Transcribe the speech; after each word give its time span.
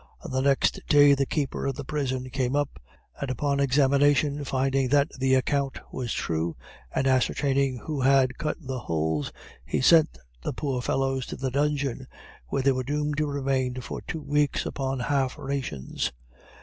On 0.21 0.31
the 0.31 0.41
next 0.41 0.79
day 0.87 1.13
the 1.13 1.27
keeper 1.27 1.67
of 1.67 1.75
the 1.75 1.83
prison 1.83 2.31
came 2.31 2.55
up, 2.55 2.81
and 3.19 3.29
upon 3.29 3.59
examination 3.59 4.43
finding 4.43 4.87
that 4.89 5.09
the 5.19 5.35
account 5.35 5.77
was 5.93 6.11
true, 6.11 6.55
and 6.91 7.05
ascertaining 7.05 7.77
who 7.77 8.01
had 8.01 8.39
cut 8.39 8.57
the 8.59 8.79
holes, 8.79 9.31
he 9.63 9.79
sent 9.79 10.17
the 10.41 10.53
poor 10.53 10.81
fellows 10.81 11.27
to 11.27 11.35
the 11.35 11.51
dungeon, 11.51 12.07
where 12.47 12.63
they 12.63 12.71
were 12.71 12.81
doomed 12.83 13.17
to 13.17 13.27
remain 13.27 13.75
for 13.75 14.01
two 14.01 14.23
weeks 14.23 14.65
upon 14.65 15.01
half 15.01 15.37
rations. 15.37 16.11